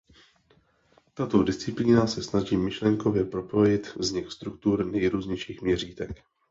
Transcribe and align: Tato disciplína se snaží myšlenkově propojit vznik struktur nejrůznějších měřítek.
Tato 1.13 1.43
disciplína 1.43 2.07
se 2.07 2.23
snaží 2.23 2.57
myšlenkově 2.57 3.23
propojit 3.25 3.95
vznik 3.95 4.31
struktur 4.31 4.85
nejrůznějších 4.85 5.61
měřítek. 5.61 6.23